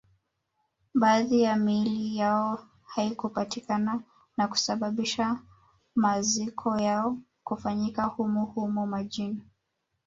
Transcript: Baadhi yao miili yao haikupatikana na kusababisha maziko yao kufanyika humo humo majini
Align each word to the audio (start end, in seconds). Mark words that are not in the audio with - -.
Baadhi 0.93 1.41
yao 1.41 1.55
miili 1.57 2.17
yao 2.17 2.67
haikupatikana 2.83 4.01
na 4.37 4.47
kusababisha 4.47 5.39
maziko 5.95 6.79
yao 6.79 7.17
kufanyika 7.43 8.03
humo 8.05 8.45
humo 8.45 8.87
majini 8.87 9.41